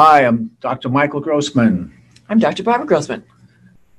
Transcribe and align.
Hi, 0.00 0.24
I'm 0.24 0.52
Dr. 0.60 0.88
Michael 0.88 1.18
Grossman, 1.20 1.92
I'm 2.28 2.38
Dr. 2.38 2.62
Barbara 2.62 2.86
Grossman. 2.86 3.24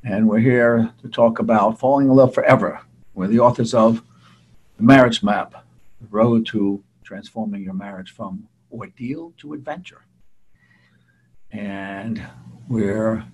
and 0.02 0.30
we're 0.30 0.40
here 0.40 0.94
to 1.02 1.10
talk 1.10 1.40
about 1.40 1.78
falling 1.78 2.08
in 2.08 2.16
love 2.16 2.34
forever. 2.34 2.80
We're 3.14 3.28
the 3.28 3.42
authors 3.42 3.74
of 3.74 4.02
The 4.78 4.84
Marriage 4.84 5.22
Map, 5.24 5.66
The 6.00 6.08
Road 6.08 6.46
to 6.46 6.82
Transforming 7.04 7.64
Your 7.64 7.74
Marriage 7.74 8.12
from 8.12 8.48
Ordeal 8.72 9.34
to 9.40 9.52
Adventure. 9.52 10.06
And 11.52 12.24
we're 12.70 13.26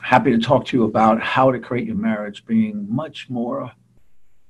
happy 0.00 0.32
to 0.32 0.38
talk 0.38 0.66
to 0.66 0.76
you 0.76 0.82
about 0.82 1.22
how 1.22 1.52
to 1.52 1.60
create 1.60 1.86
your 1.86 1.94
marriage 1.94 2.44
being 2.46 2.84
much 2.92 3.30
more 3.30 3.70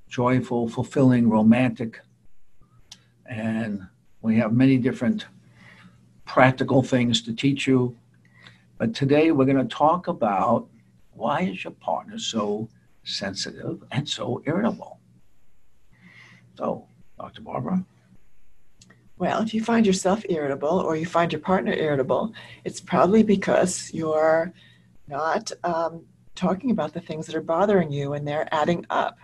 joyful, 0.08 0.70
fulfilling, 0.70 1.28
romantic. 1.28 2.00
And 3.27 3.89
we 4.22 4.36
have 4.36 4.55
many 4.55 4.78
different 4.78 5.27
practical 6.33 6.83
things 6.83 7.20
to 7.20 7.30
teach 7.34 7.66
you. 7.66 7.94
But 8.78 8.94
today 8.94 9.33
we're 9.33 9.44
going 9.44 9.69
to 9.69 9.77
talk 9.77 10.08
about 10.08 10.66
why 11.12 11.42
is 11.42 11.62
your 11.62 11.74
partner 11.74 12.19
so 12.19 12.70
sensitive 13.05 13.84
and 13.91 14.08
so 14.08 14.42
irritable? 14.47 14.98
So, 16.56 16.86
Dr. 17.20 17.42
Barbara, 17.42 17.84
Well, 19.19 19.42
if 19.42 19.52
you 19.52 19.62
find 19.62 19.84
yourself 19.86 20.24
irritable 20.27 20.80
or 20.80 20.97
you 20.97 21.05
find 21.05 21.30
your 21.30 21.42
partner 21.42 21.74
irritable, 21.74 22.33
it's 22.64 22.80
probably 22.80 23.22
because 23.22 23.92
you're 23.92 24.55
not 25.08 25.52
um, 25.64 26.06
talking 26.34 26.70
about 26.70 26.94
the 26.94 27.00
things 27.02 27.27
that 27.27 27.36
are 27.36 27.42
bothering 27.42 27.92
you 27.92 28.14
and 28.14 28.27
they're 28.27 28.48
adding 28.52 28.86
up. 28.89 29.19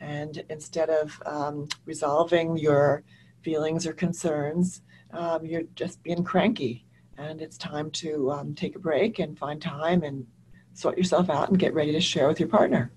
And 0.00 0.44
instead 0.50 0.90
of 0.90 1.18
um, 1.24 1.66
resolving 1.86 2.58
your 2.58 3.04
feelings 3.40 3.86
or 3.86 3.94
concerns, 3.94 4.82
um, 5.12 5.44
you're 5.44 5.62
just 5.74 6.02
being 6.02 6.24
cranky. 6.24 6.84
And 7.18 7.40
it's 7.40 7.58
time 7.58 7.90
to 7.92 8.30
um, 8.30 8.54
take 8.54 8.74
a 8.74 8.78
break 8.78 9.18
and 9.18 9.38
find 9.38 9.60
time 9.60 10.02
and 10.02 10.26
sort 10.74 10.96
yourself 10.96 11.28
out 11.28 11.50
and 11.50 11.58
get 11.58 11.74
ready 11.74 11.92
to 11.92 12.00
share 12.00 12.28
with 12.28 12.40
your 12.40 12.48
partner. 12.48 12.90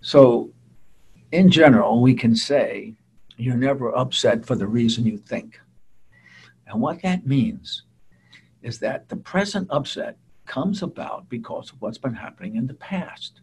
so 0.00 0.50
in 1.32 1.50
general, 1.50 2.00
we 2.00 2.14
can 2.14 2.34
say 2.34 2.94
you're 3.36 3.56
never 3.56 3.94
upset 3.94 4.46
for 4.46 4.54
the 4.54 4.66
reason 4.66 5.04
you 5.04 5.18
think. 5.18 5.60
And 6.66 6.80
what 6.80 7.02
that 7.02 7.26
means 7.26 7.82
is 8.62 8.78
that 8.80 9.08
the 9.08 9.16
present 9.16 9.68
upset 9.70 10.16
comes 10.46 10.82
about 10.82 11.28
because 11.28 11.70
of 11.70 11.80
what's 11.80 11.98
been 11.98 12.14
happening 12.14 12.56
in 12.56 12.66
the 12.66 12.74
past. 12.74 13.40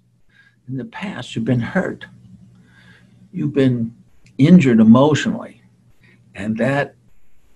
In 0.68 0.78
the 0.78 0.86
past, 0.86 1.36
you've 1.36 1.46
been 1.46 1.60
hurt, 1.60 2.06
you've 3.32 3.54
been 3.54 3.96
injured 4.38 4.80
emotionally, 4.80 5.55
and 6.36 6.58
that 6.58 6.96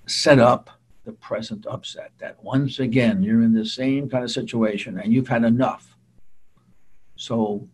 set 0.08 0.40
up 0.40 0.70
the 1.06 1.12
present 1.12 1.66
upset. 1.68 2.12
That 2.20 2.44
once 2.44 2.80
again, 2.80 3.22
you're 3.22 3.44
in 3.44 3.54
the 3.54 3.66
same 3.66 4.10
kind 4.10 4.24
of 4.24 4.32
situation 4.32 5.00
and 5.00 5.14
you've 5.14 5.28
had 5.28 5.44
enough. 5.44 5.96
So 7.16 7.68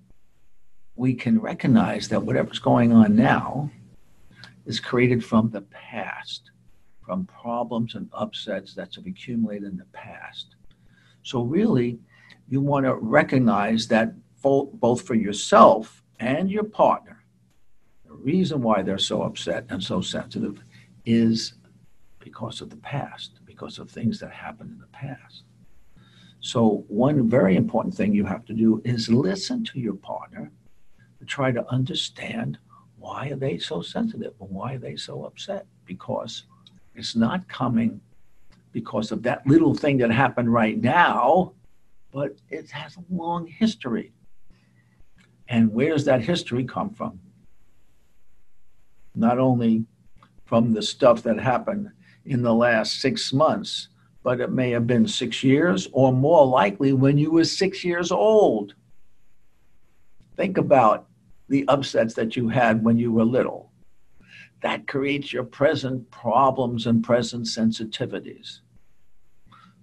we 0.95 1.13
can 1.13 1.39
recognize 1.39 2.07
that 2.09 2.23
whatever's 2.23 2.59
going 2.59 2.91
on 2.91 3.15
now 3.15 3.69
is 4.65 4.79
created 4.79 5.23
from 5.23 5.49
the 5.51 5.61
past, 5.61 6.51
from 7.05 7.25
problems 7.25 7.95
and 7.95 8.09
upsets 8.13 8.73
that 8.73 8.95
have 8.95 9.05
accumulated 9.05 9.69
in 9.69 9.77
the 9.77 9.85
past. 9.85 10.55
So, 11.21 11.41
really, 11.41 11.99
you 12.47 12.61
want 12.61 12.85
to 12.85 12.95
recognize 12.95 13.88
that 13.89 14.13
both 14.41 15.01
for 15.01 15.15
yourself 15.15 16.03
and 16.19 16.49
your 16.49 16.63
partner, 16.63 17.23
the 18.05 18.13
reason 18.13 18.61
why 18.61 18.83
they're 18.83 18.97
so 18.97 19.23
upset 19.23 19.65
and 19.69 19.83
so 19.83 20.01
sensitive 20.01 20.63
is 21.05 21.53
because 22.19 22.61
of 22.61 22.69
the 22.69 22.77
past, 22.77 23.39
because 23.45 23.79
of 23.79 23.89
things 23.89 24.19
that 24.19 24.31
happened 24.31 24.71
in 24.71 24.79
the 24.79 24.88
past. 24.88 25.43
So, 26.39 26.85
one 26.88 27.29
very 27.29 27.55
important 27.55 27.95
thing 27.95 28.13
you 28.13 28.25
have 28.25 28.45
to 28.45 28.53
do 28.53 28.81
is 28.85 29.09
listen 29.09 29.63
to 29.65 29.79
your 29.79 29.95
partner 29.95 30.51
to 31.19 31.25
try 31.25 31.51
to 31.51 31.67
understand 31.71 32.57
why 32.97 33.29
are 33.29 33.35
they 33.35 33.57
so 33.57 33.81
sensitive 33.81 34.33
and 34.39 34.49
why 34.49 34.73
are 34.73 34.79
they 34.79 34.95
so 34.95 35.25
upset 35.25 35.65
because 35.85 36.45
it's 36.95 37.15
not 37.15 37.47
coming 37.47 38.01
because 38.71 39.11
of 39.11 39.23
that 39.23 39.45
little 39.47 39.73
thing 39.73 39.97
that 39.97 40.11
happened 40.11 40.51
right 40.51 40.81
now 40.81 41.53
but 42.11 42.35
it 42.49 42.69
has 42.71 42.95
a 42.97 43.03
long 43.13 43.45
history 43.47 44.11
and 45.47 45.71
where 45.71 45.89
does 45.89 46.05
that 46.05 46.21
history 46.21 46.63
come 46.63 46.89
from 46.89 47.19
not 49.13 49.39
only 49.39 49.85
from 50.45 50.73
the 50.73 50.81
stuff 50.81 51.23
that 51.23 51.39
happened 51.39 51.89
in 52.25 52.41
the 52.41 52.53
last 52.53 53.01
six 53.01 53.33
months 53.33 53.89
but 54.23 54.39
it 54.39 54.51
may 54.51 54.72
have 54.72 54.88
been 54.88 55.07
six 55.07 55.44
years 55.44 55.88
or 55.91 56.11
more 56.11 56.47
likely 56.47 56.94
when 56.94 57.17
you 57.17 57.31
were 57.31 57.45
six 57.45 57.83
years 57.83 58.11
old 58.11 58.73
think 60.35 60.57
about 60.57 61.07
the 61.47 61.67
upsets 61.67 62.13
that 62.16 62.35
you 62.35 62.50
had 62.50 62.83
when 62.83 62.97
you 62.97 63.11
were 63.11 63.23
little. 63.23 63.72
That 64.61 64.88
creates 64.88 65.31
your 65.31 65.44
present 65.44 66.09
problems 66.11 66.88
and 66.88 67.03
present 67.03 67.45
sensitivities. 67.45 68.59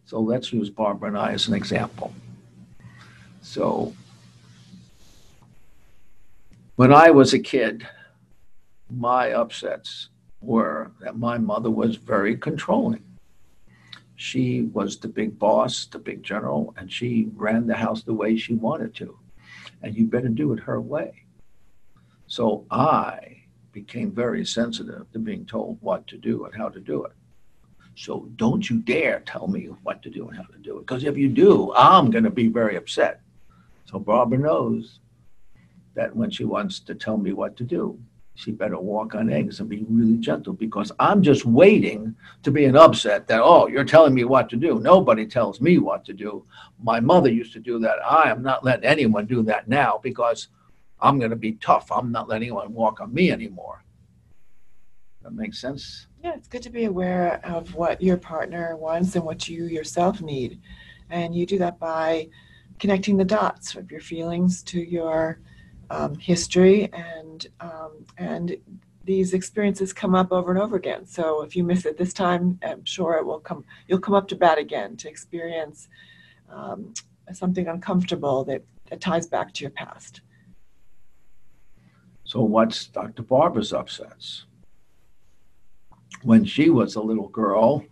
So 0.05 0.21
let's 0.21 0.53
use 0.53 0.71
Barbara 0.71 1.09
and 1.09 1.19
I 1.19 1.33
as 1.33 1.49
an 1.49 1.55
example. 1.55 2.12
So 3.43 3.94
when 6.77 6.93
I 6.93 7.11
was 7.11 7.33
a 7.33 7.39
kid, 7.39 7.87
my 8.91 9.33
upsets 9.33 10.09
were 10.43 10.91
that 11.01 11.17
my 11.17 11.39
mother 11.39 11.71
was 11.71 11.97
very 11.97 12.37
controlling. 12.37 13.03
She 14.17 14.63
was 14.63 14.99
the 14.99 15.09
big 15.09 15.39
boss, 15.39 15.87
the 15.87 15.99
big 15.99 16.23
general, 16.23 16.75
and 16.77 16.93
she 16.93 17.29
ran 17.35 17.67
the 17.67 17.75
house 17.75 18.03
the 18.03 18.15
way 18.15 18.37
she 18.37 18.55
wanted 18.55 18.95
to. 18.97 19.19
And 19.83 19.97
you 19.97 20.07
better 20.07 20.29
do 20.29 20.53
it 20.53 20.61
her 20.61 20.81
way. 20.81 21.25
So 22.27 22.65
I 22.71 23.43
became 23.73 24.11
very 24.13 24.45
sensitive 24.45 25.11
to 25.13 25.19
being 25.19 25.45
told 25.45 25.79
what 25.81 26.07
to 26.09 26.19
do 26.19 26.45
and 26.45 26.55
how 26.55 26.69
to 26.69 26.81
do 26.81 27.05
it. 27.05 27.13
So 27.95 28.29
don't 28.37 28.69
you 28.69 28.79
dare 28.79 29.21
tell 29.21 29.49
me 29.49 29.67
what 29.83 30.03
to 30.03 30.11
do 30.11 30.29
and 30.29 30.37
how 30.37 30.45
to 30.45 30.59
do 30.59 30.79
it. 30.79 30.87
Because 30.87 31.05
if 31.05 31.17
you 31.17 31.29
do, 31.29 31.73
I'm 31.75 32.11
going 32.11 32.25
to 32.25 32.31
be 32.31 32.49
very 32.49 32.77
upset. 32.77 33.21
So 33.87 33.99
Barbara 33.99 34.39
knows 34.39 35.01
that 35.95 36.15
when 36.15 36.31
she 36.31 36.45
wants 36.45 36.81
to 36.81 36.95
tell 36.95 37.19
me 37.19 37.33
what 37.33 37.57
to 37.59 37.65
do, 37.65 37.99
she 38.34 38.50
better 38.50 38.78
walk 38.78 39.15
on 39.15 39.31
eggs 39.31 39.60
and 39.60 39.69
be 39.69 39.84
really 39.88 40.16
gentle 40.16 40.54
because 40.54 40.91
I'm 40.98 41.22
just 41.22 41.44
waiting 41.44 42.15
to 42.43 42.50
be 42.50 42.65
an 42.65 42.76
upset 42.76 43.26
that, 43.28 43.43
oh, 43.43 43.66
you're 43.66 43.84
telling 43.84 44.15
me 44.15 44.25
what 44.25 44.48
to 44.50 44.56
do. 44.56 44.81
Nobody 44.81 45.26
tells 45.26 45.60
me 45.60 45.79
what 45.79 46.05
to 46.06 46.12
do. 46.12 46.44
My 46.82 46.99
mother 46.99 47.31
used 47.31 47.52
to 47.52 47.61
do 47.61 47.79
that. 47.81 47.99
I 48.05 48.31
am 48.31 48.43
not 48.43 48.64
letting 48.64 48.84
anyone 48.84 49.26
do 49.26 49.43
that 49.44 49.69
now 49.69 50.00
because 50.02 50.49
I'm 51.00 51.19
going 51.19 51.31
to 51.31 51.37
be 51.37 51.52
tough. 51.52 51.93
I'm 51.93 52.11
not 52.11 52.29
letting 52.29 52.49
anyone 52.49 52.73
walk 52.73 53.00
on 53.00 53.12
me 53.12 53.31
anymore. 53.31 53.84
That 55.23 55.35
makes 55.35 55.61
sense? 55.61 56.06
Yeah, 56.25 56.35
it's 56.35 56.49
good 56.49 56.62
to 56.62 56.70
be 56.70 56.85
aware 56.85 57.40
of 57.44 57.75
what 57.75 58.00
your 58.02 58.17
partner 58.17 58.76
wants 58.76 59.14
and 59.14 59.25
what 59.25 59.49
you 59.49 59.67
yourself 59.67 60.23
need. 60.23 60.61
And 61.11 61.35
you 61.35 61.44
do 61.44 61.58
that 61.58 61.78
by 61.78 62.28
connecting 62.78 63.17
the 63.17 63.25
dots 63.25 63.75
of 63.75 63.90
your 63.90 64.00
feelings 64.00 64.62
to 64.64 64.81
your 64.81 65.40
um, 65.93 66.15
history 66.15 66.91
and 66.93 67.47
um, 67.61 68.05
and 68.17 68.56
these 69.05 69.35
experiences 69.35 69.93
come 69.93 70.15
up 70.15 70.33
over 70.33 70.50
and 70.53 70.61
over 70.61 70.77
again. 70.77 71.06
So 71.06 71.43
if 71.43 71.56
you 71.56 71.65
miss 71.65 71.85
it 71.85 71.99
this 71.99 72.12
time, 72.12 72.59
I'm 72.62 72.85
sure 72.85 73.15
it 73.15 73.27
will 73.27 73.41
come. 73.41 73.65
You'll 73.89 73.99
come 73.99 74.15
up 74.15 74.29
to 74.29 74.37
bat 74.37 74.59
again 74.59 74.97
to 74.99 75.09
experience 75.09 75.89
um, 76.49 76.94
something 77.33 77.67
uncomfortable 77.67 78.44
that, 78.44 78.62
that 78.91 79.00
ties 79.00 79.27
back 79.27 79.53
to 79.55 79.65
your 79.65 79.71
past. 79.71 80.21
So, 82.25 82.43
what's 82.43 82.87
Dr. 82.87 83.23
Barbara's 83.23 83.73
upsets? 83.73 84.47
When 86.23 86.45
she 86.45 86.71
was 86.71 86.95
a 86.95 87.03
little 87.03 87.29
girl, 87.29 87.85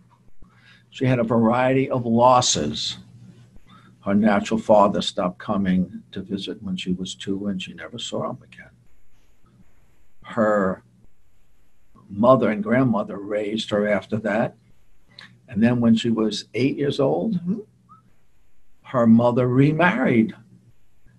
she 0.89 1.05
had 1.05 1.19
a 1.19 1.23
variety 1.23 1.89
of 1.89 2.05
losses. 2.05 2.97
Her 4.05 4.15
natural 4.15 4.59
father 4.59 5.01
stopped 5.01 5.37
coming 5.37 6.01
to 6.11 6.21
visit 6.21 6.61
when 6.63 6.75
she 6.75 6.91
was 6.91 7.13
two, 7.13 7.47
and 7.47 7.61
she 7.61 7.73
never 7.73 7.99
saw 7.99 8.31
him 8.31 8.39
again. 8.43 8.71
Her 10.23 10.83
mother 12.09 12.49
and 12.49 12.63
grandmother 12.63 13.17
raised 13.17 13.69
her 13.69 13.87
after 13.87 14.17
that. 14.17 14.55
And 15.47 15.61
then 15.61 15.79
when 15.79 15.95
she 15.95 16.09
was 16.09 16.45
eight 16.53 16.77
years 16.77 16.99
old, 16.99 17.39
her 18.83 19.05
mother 19.05 19.47
remarried. 19.47 20.33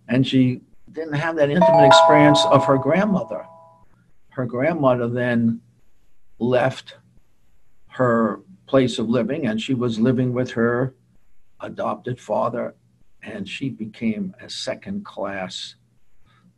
And 0.09 0.27
she 0.27 0.63
didn't 0.91 1.15
have 1.15 1.37
that 1.37 1.51
intimate 1.51 1.87
experience 1.87 2.45
of 2.47 2.65
her 2.67 2.79
grandmother. 2.79 3.47
Her 4.31 4.45
grandmother 4.45 5.09
then 5.09 5.61
left 6.39 6.97
her 7.89 8.41
place 8.67 8.99
of 8.99 9.09
living 9.09 9.47
and 9.47 9.61
she 9.61 9.75
was 9.75 10.01
living 10.01 10.33
with 10.33 10.51
her 10.53 10.95
adopted 11.63 12.21
father 12.21 12.75
and 13.23 13.49
she 13.49 13.71
became 13.71 14.35
a 14.41 14.51
second 14.51 15.05
class 15.05 15.77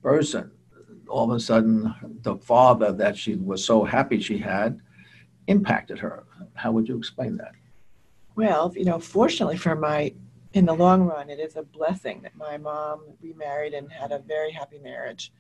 person. 0.03 0.51
All 1.09 1.31
of 1.31 1.37
a 1.37 1.41
sudden, 1.41 1.95
the 2.23 2.37
father 2.37 2.93
that 2.93 3.17
she 3.17 3.37
was 3.37 3.65
so 3.65 3.85
happy 3.85 4.21
she 4.21 4.39
had 4.39 4.81
impacted 5.47 5.99
her. 5.99 6.25
How 6.55 6.73
would 6.73 6.89
you 6.89 6.97
explain 6.97 7.37
that? 7.37 7.53
Well, 8.35 8.73
you 8.75 8.85
know, 8.85 8.99
fortunately 8.99 9.59
for 9.59 9.77
my, 9.77 10.15
in 10.55 10.65
the 10.65 10.73
long 10.73 11.03
run, 11.03 11.29
it 11.31 11.39
is 11.39 11.57
a 11.57 11.63
blessing 11.63 12.21
that 12.23 12.35
my 12.35 12.57
mom 12.57 13.03
remarried 13.21 13.75
and 13.75 13.93
had 13.93 14.13
a 14.13 14.19
very 14.19 14.51
happy 14.51 14.79
marriage. 14.79 15.33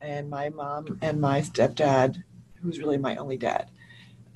And 0.00 0.28
my 0.28 0.48
mom 0.48 0.98
and 1.00 1.20
my 1.20 1.40
stepdad, 1.40 2.22
who's 2.60 2.80
really 2.80 2.98
my 2.98 3.16
only 3.16 3.36
dad, 3.36 3.70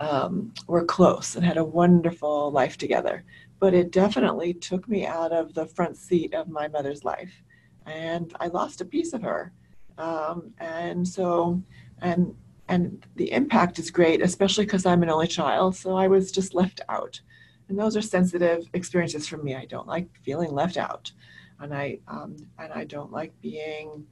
um, 0.00 0.52
were 0.66 0.84
close 0.84 1.36
and 1.36 1.44
had 1.44 1.56
a 1.56 1.64
wonderful 1.64 2.50
life 2.50 2.76
together. 2.76 3.24
But 3.60 3.74
it 3.74 3.90
definitely 3.90 4.54
took 4.54 4.88
me 4.88 5.06
out 5.06 5.32
of 5.32 5.54
the 5.54 5.66
front 5.66 5.96
seat 5.96 6.34
of 6.34 6.48
my 6.48 6.68
mother's 6.68 7.04
life. 7.04 7.42
And 7.86 8.32
I 8.38 8.48
lost 8.48 8.80
a 8.80 8.84
piece 8.84 9.12
of 9.12 9.22
her. 9.22 9.52
Um, 9.96 10.52
and 10.58 11.06
so, 11.06 11.62
and 12.00 12.34
and 12.70 13.04
the 13.16 13.32
impact 13.32 13.78
is 13.78 13.90
great, 13.90 14.20
especially 14.20 14.66
because 14.66 14.84
I'm 14.84 15.02
an 15.02 15.08
only 15.08 15.26
child. 15.26 15.74
So 15.74 15.96
I 15.96 16.06
was 16.06 16.30
just 16.30 16.54
left 16.54 16.82
out 16.88 17.20
and 17.68 17.78
those 17.78 17.96
are 17.96 18.02
sensitive 18.02 18.68
experiences 18.72 19.26
for 19.26 19.36
me. 19.36 19.54
I 19.54 19.66
don't 19.66 19.86
like 19.86 20.08
feeling 20.22 20.52
left 20.52 20.76
out, 20.76 21.12
and 21.60 21.74
I 21.74 21.98
um, 22.08 22.36
and 22.58 22.72
I 22.72 22.84
don't 22.84 23.12
like 23.12 23.32
being 23.40 24.06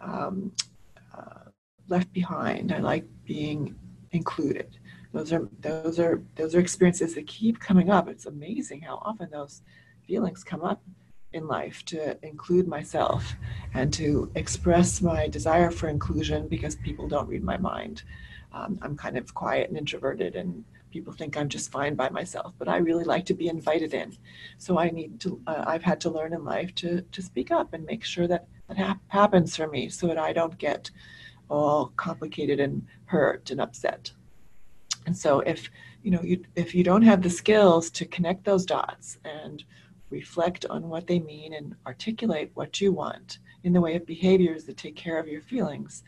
um, 0.00 0.52
uh, 1.16 1.50
left 1.88 2.12
behind. 2.12 2.72
I 2.72 2.78
like 2.78 3.04
being 3.24 3.74
included. 4.12 4.78
Those 5.12 5.32
are 5.32 5.48
those 5.60 5.98
are 5.98 6.22
those 6.36 6.54
are 6.54 6.60
experiences 6.60 7.14
that 7.14 7.26
keep 7.26 7.58
coming 7.58 7.90
up. 7.90 8.08
It's 8.08 8.26
amazing 8.26 8.82
how 8.82 8.96
often 9.02 9.28
those 9.30 9.62
feelings 10.06 10.44
come 10.44 10.62
up 10.62 10.82
in 11.32 11.46
life 11.46 11.84
to 11.86 12.18
include 12.24 12.66
myself 12.66 13.34
and 13.74 13.92
to 13.92 14.30
express 14.34 15.00
my 15.00 15.28
desire 15.28 15.70
for 15.70 15.88
inclusion 15.88 16.48
because 16.48 16.74
people 16.76 17.08
don't 17.08 17.28
read 17.28 17.42
my 17.42 17.56
mind. 17.56 18.02
Um, 18.52 18.78
I'm 18.82 18.96
kind 18.96 19.16
of 19.16 19.32
quiet 19.32 19.68
and 19.68 19.78
introverted 19.78 20.34
and 20.34 20.64
people 20.90 21.12
think 21.12 21.36
I'm 21.36 21.48
just 21.48 21.70
fine 21.70 21.94
by 21.94 22.08
myself, 22.08 22.52
but 22.58 22.68
I 22.68 22.78
really 22.78 23.04
like 23.04 23.24
to 23.26 23.34
be 23.34 23.48
invited 23.48 23.94
in. 23.94 24.16
So 24.58 24.78
I 24.78 24.90
need 24.90 25.20
to, 25.20 25.40
uh, 25.46 25.64
I've 25.66 25.84
had 25.84 26.00
to 26.02 26.10
learn 26.10 26.32
in 26.32 26.44
life 26.44 26.74
to, 26.76 27.02
to 27.02 27.22
speak 27.22 27.52
up 27.52 27.72
and 27.74 27.84
make 27.84 28.04
sure 28.04 28.26
that 28.26 28.48
that 28.68 28.76
hap- 28.76 29.00
happens 29.08 29.56
for 29.56 29.68
me 29.68 29.88
so 29.88 30.08
that 30.08 30.18
I 30.18 30.32
don't 30.32 30.58
get 30.58 30.90
all 31.48 31.92
complicated 31.96 32.58
and 32.58 32.86
hurt 33.04 33.50
and 33.52 33.60
upset. 33.60 34.12
And 35.10 35.18
so 35.18 35.40
if, 35.40 35.68
you 36.04 36.12
know, 36.12 36.22
you, 36.22 36.44
if 36.54 36.72
you 36.72 36.84
don't 36.84 37.02
have 37.02 37.20
the 37.20 37.30
skills 37.30 37.90
to 37.90 38.04
connect 38.04 38.44
those 38.44 38.64
dots 38.64 39.18
and 39.24 39.64
reflect 40.08 40.64
on 40.70 40.88
what 40.88 41.08
they 41.08 41.18
mean 41.18 41.52
and 41.52 41.74
articulate 41.84 42.52
what 42.54 42.80
you 42.80 42.92
want 42.92 43.40
in 43.64 43.72
the 43.72 43.80
way 43.80 43.96
of 43.96 44.06
behaviors 44.06 44.66
that 44.66 44.76
take 44.76 44.94
care 44.94 45.18
of 45.18 45.26
your 45.26 45.40
feelings, 45.40 46.04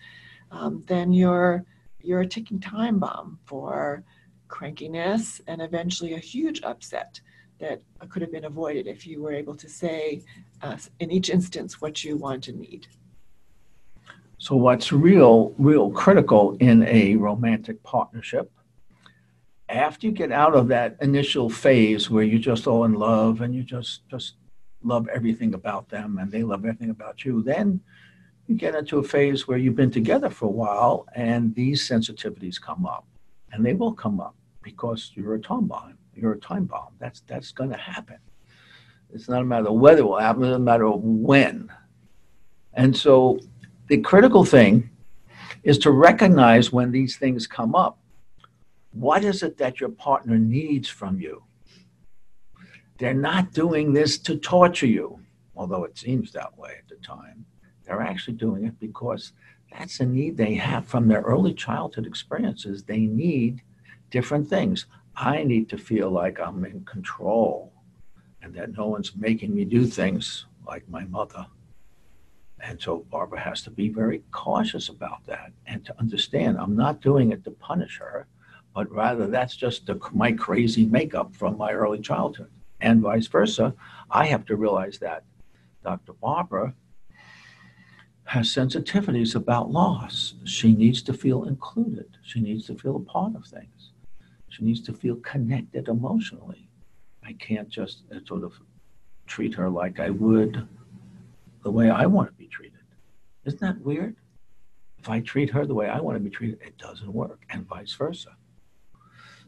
um, 0.53 0.85
then 0.87 1.13
you're, 1.13 1.65
you're 2.01 2.21
a 2.21 2.27
ticking 2.29 2.61
time 2.61 3.01
bomb 3.01 3.41
for 3.45 4.05
crankiness 4.49 5.41
and 5.49 5.61
eventually 5.61 6.15
a 6.15 6.19
huge 6.19 6.63
upset 6.63 7.21
that 7.59 7.83
could 8.09 8.23
have 8.23 8.31
been 8.31 8.45
avoided 8.45 8.87
if 8.87 9.05
you 9.05 9.21
were 9.21 9.33
able 9.33 9.57
to 9.57 9.69
say 9.69 10.23
uh, 10.63 10.77
in 11.01 11.11
each 11.11 11.29
instance 11.29 11.81
what 11.81 12.05
you 12.05 12.17
want 12.17 12.47
and 12.47 12.61
need. 12.61 12.87
So, 14.39 14.55
what's 14.55 14.93
real, 14.93 15.55
real 15.59 15.91
critical 15.91 16.57
in 16.61 16.85
a 16.85 17.15
romantic 17.15 17.81
partnership, 17.85 18.51
after 19.73 20.07
you 20.07 20.13
get 20.13 20.33
out 20.33 20.55
of 20.55 20.69
that 20.69 20.97
initial 21.01 21.49
phase 21.49 22.11
where 22.11 22.23
you're 22.23 22.39
just 22.39 22.67
all 22.67 22.85
in 22.85 22.95
love 22.95 23.41
and 23.41 23.55
you 23.55 23.63
just 23.63 24.09
just 24.09 24.35
love 24.83 25.09
everything 25.09 25.55
about 25.55 25.89
them 25.89 26.19
and 26.19 26.31
they 26.31 26.43
love 26.43 26.65
everything 26.65 26.91
about 26.91 27.25
you, 27.25 27.43
then 27.43 27.81
you 28.47 28.55
get 28.55 28.75
into 28.75 28.99
a 28.99 29.03
phase 29.03 29.47
where 29.47 29.59
you've 29.59 29.77
been 29.77 29.91
together 29.91 30.29
for 30.29 30.47
a 30.47 30.51
while 30.51 31.07
and 31.15 31.55
these 31.55 31.89
sensitivities 31.89 32.61
come 32.61 32.85
up, 32.85 33.07
and 33.53 33.65
they 33.65 33.75
will 33.75 33.93
come 33.93 34.21
up 34.21 34.35
because 34.63 35.13
you're 35.15 35.35
a 35.35 35.41
time 35.41 35.67
bomb. 35.67 35.97
You're 36.15 36.33
a 36.33 36.41
time 36.41 36.65
bomb. 36.65 36.95
That's 36.99 37.21
that's 37.27 37.53
going 37.53 37.71
to 37.71 37.77
happen. 37.77 38.19
It's 39.13 39.29
not 39.29 39.43
a 39.43 39.45
matter 39.45 39.69
of 39.69 39.75
whether 39.75 40.01
it 40.01 40.05
will 40.05 40.19
happen; 40.19 40.45
it's 40.45 40.57
a 40.57 40.59
matter 40.59 40.87
of 40.87 41.01
when. 41.03 41.71
And 42.75 42.97
so, 42.97 43.39
the 43.89 43.99
critical 43.99 44.45
thing 44.45 44.91
is 45.63 45.79
to 45.79 45.91
recognize 45.91 46.73
when 46.73 46.91
these 46.91 47.17
things 47.17 47.47
come 47.47 47.75
up. 47.75 47.99
What 48.93 49.25
is 49.25 49.43
it 49.43 49.56
that 49.59 49.81
your 49.81 49.89
partner 49.89 50.39
needs 50.39 50.89
from 50.89 51.21
you? 51.21 51.43
They're 52.99 53.15
not 53.15 53.53
doing 53.53 53.93
this 53.93 54.19
to 54.19 54.37
torture 54.37 54.87
you, 54.87 55.21
although 55.56 55.85
it 55.85 55.99
seems 55.99 56.33
that 56.33 56.56
way 56.59 56.77
at 56.79 56.89
the 56.89 56.97
time. 57.05 57.44
They're 57.85 58.03
actually 58.03 58.35
doing 58.35 58.65
it 58.65 58.79
because 58.79 59.33
that's 59.73 60.00
a 60.00 60.06
need 60.06 60.37
they 60.37 60.55
have 60.55 60.87
from 60.87 61.09
their 61.09 61.23
early 61.23 61.55
childhood 61.55 62.06
experiences. 62.06 62.85
They 62.85 62.99
need 63.00 63.62
different 64.11 64.49
things. 64.49 64.87
I 65.17 65.43
need 65.43 65.69
to 65.71 65.79
feel 65.79 66.11
like 66.11 66.39
I'm 66.39 66.65
in 66.65 66.85
control 66.85 67.73
and 68.43 68.55
that 68.55 68.77
no 68.77 68.87
one's 68.87 69.17
making 69.17 69.55
me 69.55 69.65
do 69.65 69.87
things 69.87 70.47
like 70.67 70.89
my 70.89 71.05
mother. 71.05 71.47
And 72.61 72.81
so 72.81 73.05
Barbara 73.11 73.41
has 73.41 73.62
to 73.62 73.71
be 73.71 73.89
very 73.89 74.23
cautious 74.31 74.89
about 74.89 75.27
that 75.27 75.53
and 75.67 75.85
to 75.87 75.99
understand 75.99 76.59
I'm 76.59 76.77
not 76.77 77.00
doing 77.00 77.33
it 77.33 77.43
to 77.44 77.50
punish 77.50 77.99
her, 77.99 78.27
but 78.75 78.91
rather 78.91 79.27
that's 79.27 79.57
just 79.57 79.87
the, 79.87 79.99
my 80.13 80.33
crazy 80.33 80.87
makeup 80.87 81.35
from 81.35 81.57
my 81.57 81.73
early 81.73 82.01
childhood. 82.01 82.51
And 82.81 83.01
vice 83.01 83.27
versa, 83.27 83.75
I 84.11 84.27
have 84.27 84.45
to 84.47 84.57
realize 84.57 84.99
that 84.99 85.25
Dr. 85.85 86.13
Barbara 86.15 86.75
has 88.25 88.49
sensitivities 88.49 89.35
about 89.35 89.70
loss. 89.70 90.35
She 90.44 90.73
needs 90.75 91.03
to 91.03 91.13
feel 91.13 91.44
included, 91.44 92.17
she 92.23 92.41
needs 92.41 92.67
to 92.67 92.75
feel 92.75 92.96
a 92.96 93.01
part 93.01 93.35
of 93.37 93.44
things. 93.46 93.93
She 94.49 94.65
needs 94.65 94.82
to 94.82 94.93
feel 94.93 95.17
connected 95.17 95.89
emotionally. 95.89 96.69
I 97.25 97.32
can't 97.35 97.69
just 97.69 98.03
uh, 98.15 98.19
sort 98.27 98.44
of 98.44 98.53
treat 99.27 99.55
her 99.55 99.70
like 99.70 99.99
I 99.99 100.11
would 100.11 100.67
the 101.63 101.70
way 101.70 101.89
I 101.89 102.06
want 102.06 102.29
to 102.29 102.35
be 102.35 102.49
treated. 102.49 102.81
Isn't 103.44 103.61
that 103.61 103.81
weird? 103.81 104.17
If 104.99 105.08
I 105.08 105.20
treat 105.20 105.51
her 105.51 105.65
the 105.65 105.75
way 105.75 105.89
I 105.89 106.01
want 106.01 106.17
to 106.17 106.20
be 106.20 106.31
treated, 106.31 106.61
it 106.61 106.77
doesn't 106.79 107.13
work, 107.13 107.44
and 107.51 107.67
vice 107.67 107.93
versa. 107.94 108.37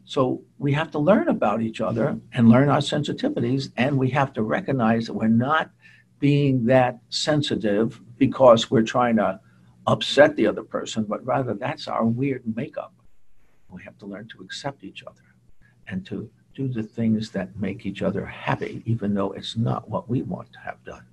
So 0.05 0.43
we 0.59 0.71
have 0.73 0.91
to 0.91 0.99
learn 0.99 1.27
about 1.29 1.61
each 1.61 1.81
other 1.81 2.19
and 2.33 2.47
learn 2.47 2.69
our 2.69 2.79
sensitivities, 2.79 3.71
and 3.75 3.97
we 3.97 4.09
have 4.11 4.33
to 4.33 4.43
recognize 4.43 5.07
that 5.07 5.13
we're 5.13 5.27
not 5.27 5.71
being 6.19 6.65
that 6.65 6.99
sensitive 7.09 7.99
because 8.17 8.69
we're 8.69 8.83
trying 8.83 9.17
to 9.17 9.39
upset 9.87 10.35
the 10.35 10.47
other 10.47 10.63
person, 10.63 11.03
but 11.03 11.25
rather 11.25 11.53
that's 11.55 11.87
our 11.87 12.05
weird 12.05 12.43
makeup. 12.55 12.93
We 13.69 13.83
have 13.83 13.97
to 13.99 14.05
learn 14.05 14.27
to 14.29 14.41
accept 14.41 14.83
each 14.83 15.03
other 15.03 15.21
and 15.87 16.05
to 16.05 16.29
do 16.53 16.67
the 16.67 16.83
things 16.83 17.31
that 17.31 17.59
make 17.59 17.85
each 17.85 18.01
other 18.01 18.25
happy, 18.25 18.81
even 18.85 19.13
though 19.13 19.31
it's 19.31 19.57
not 19.57 19.89
what 19.89 20.07
we 20.07 20.21
want 20.21 20.53
to 20.53 20.59
have 20.59 20.83
done. 20.85 21.05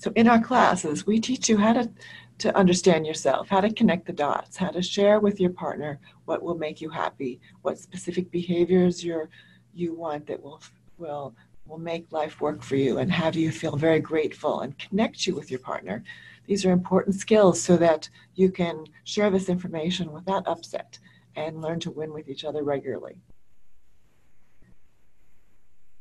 So 0.00 0.10
in 0.16 0.28
our 0.28 0.40
classes, 0.40 1.06
we 1.06 1.20
teach 1.20 1.46
you 1.50 1.58
how 1.58 1.74
to, 1.74 1.90
to 2.38 2.56
understand 2.56 3.06
yourself, 3.06 3.50
how 3.50 3.60
to 3.60 3.70
connect 3.70 4.06
the 4.06 4.14
dots, 4.14 4.56
how 4.56 4.70
to 4.70 4.80
share 4.80 5.20
with 5.20 5.38
your 5.38 5.50
partner 5.50 6.00
what 6.24 6.42
will 6.42 6.56
make 6.56 6.80
you 6.80 6.88
happy, 6.88 7.38
what 7.60 7.78
specific 7.78 8.30
behaviors 8.30 9.04
you're, 9.04 9.28
you 9.74 9.94
want 9.94 10.26
that 10.26 10.42
will, 10.42 10.62
will, 10.96 11.34
will 11.66 11.78
make 11.78 12.10
life 12.12 12.40
work 12.40 12.62
for 12.62 12.76
you 12.76 12.96
and 12.96 13.12
have 13.12 13.36
you 13.36 13.52
feel 13.52 13.76
very 13.76 14.00
grateful 14.00 14.60
and 14.60 14.78
connect 14.78 15.26
you 15.26 15.34
with 15.34 15.50
your 15.50 15.60
partner. 15.60 16.02
These 16.46 16.64
are 16.64 16.72
important 16.72 17.16
skills 17.16 17.60
so 17.60 17.76
that 17.76 18.08
you 18.36 18.50
can 18.50 18.86
share 19.04 19.28
this 19.28 19.50
information 19.50 20.12
without 20.12 20.48
upset 20.48 20.98
and 21.36 21.60
learn 21.60 21.78
to 21.80 21.90
win 21.90 22.10
with 22.14 22.26
each 22.30 22.46
other 22.46 22.64
regularly. 22.64 23.20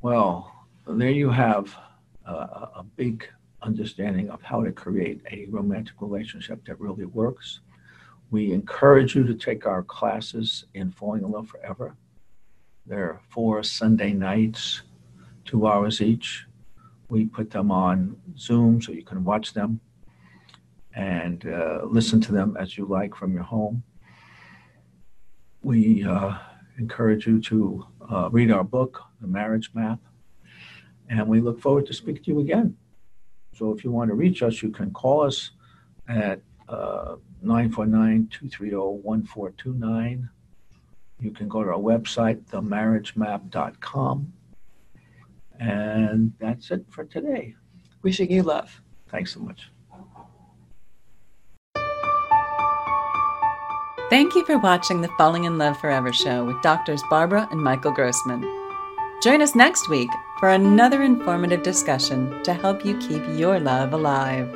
Well, 0.01 0.55
there 0.87 1.11
you 1.11 1.29
have 1.31 1.75
a, 2.25 2.31
a 2.31 2.85
big 2.95 3.27
understanding 3.61 4.29
of 4.29 4.41
how 4.41 4.63
to 4.63 4.71
create 4.71 5.21
a 5.31 5.45
romantic 5.49 5.95
relationship 6.01 6.65
that 6.65 6.79
really 6.79 7.05
works. 7.05 7.59
We 8.31 8.53
encourage 8.53 9.15
you 9.15 9.23
to 9.25 9.33
take 9.33 9.65
our 9.65 9.83
classes 9.83 10.65
in 10.73 10.91
Falling 10.91 11.23
in 11.23 11.31
Love 11.31 11.49
Forever. 11.49 11.95
There 12.85 13.05
are 13.05 13.21
four 13.29 13.63
Sunday 13.63 14.13
nights, 14.13 14.83
two 15.45 15.67
hours 15.67 16.01
each. 16.01 16.45
We 17.09 17.25
put 17.25 17.49
them 17.49 17.71
on 17.71 18.15
Zoom 18.37 18.81
so 18.81 18.91
you 18.91 19.03
can 19.03 19.23
watch 19.23 19.53
them 19.53 19.79
and 20.95 21.45
uh, 21.47 21.81
listen 21.85 22.21
to 22.21 22.31
them 22.31 22.57
as 22.59 22.77
you 22.77 22.85
like 22.85 23.15
from 23.15 23.33
your 23.33 23.43
home. 23.43 23.83
we 25.61 26.03
uh, 26.03 26.37
encourage 26.77 27.27
you 27.27 27.41
to 27.41 27.85
uh, 28.11 28.29
read 28.31 28.51
our 28.51 28.63
book, 28.63 29.01
The 29.21 29.27
Marriage 29.27 29.71
Map, 29.73 29.99
and 31.09 31.27
we 31.27 31.41
look 31.41 31.59
forward 31.59 31.85
to 31.87 31.93
speaking 31.93 32.23
to 32.23 32.31
you 32.31 32.39
again. 32.39 32.77
So 33.59 33.71
if 33.73 33.83
you 33.83 33.91
want 33.91 34.09
to 34.09 34.15
reach 34.15 34.41
us, 34.41 34.63
you 34.63 34.69
can 34.69 34.89
call 34.91 35.21
us 35.21 35.51
at 36.07 36.39
uh, 36.69 37.17
949-230-1429. 37.43 40.29
You 41.19 41.31
can 41.31 41.49
go 41.49 41.65
to 41.65 41.71
our 41.71 41.77
website, 41.77 42.41
themarriagemap.com. 42.45 44.33
And 45.59 46.31
that's 46.39 46.71
it 46.71 46.85
for 46.89 47.03
today. 47.03 47.55
Wishing 48.01 48.31
you 48.31 48.43
love. 48.43 48.81
Thanks 49.09 49.33
so 49.33 49.41
much. 49.41 49.69
Thank 54.09 54.35
you 54.35 54.45
for 54.45 54.57
watching 54.57 55.01
the 55.01 55.09
Falling 55.17 55.43
in 55.43 55.57
Love 55.57 55.77
Forever 55.81 56.13
show 56.13 56.45
with 56.45 56.61
doctors 56.61 57.03
Barbara 57.09 57.45
and 57.51 57.61
Michael 57.61 57.91
Grossman. 57.91 58.41
Join 59.21 59.41
us 59.41 59.53
next 59.53 59.89
week 59.89 60.09
for 60.39 60.49
another 60.49 61.03
informative 61.03 61.61
discussion 61.63 62.43
to 62.43 62.53
help 62.53 62.85
you 62.85 62.97
keep 62.99 63.23
your 63.35 63.59
love 63.59 63.93
alive. 63.93 64.49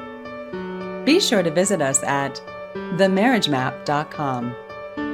Be 1.06 1.20
sure 1.20 1.44
to 1.44 1.52
visit 1.52 1.82
us 1.82 2.02
at 2.04 2.42
themarriagemap.com 2.74 4.56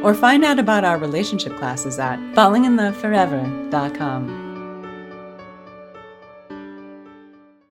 or 0.04 0.14
find 0.14 0.46
out 0.46 0.60
about 0.60 0.86
our 0.86 0.98
relationship 0.98 1.58
classes 1.58 2.00
at 2.00 2.20
fallinginloveforever.com. 2.36 4.49